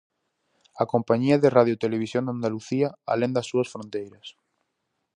[0.81, 4.27] A compañía de Radio Televisión de Andalucía alén das súas fronteiras.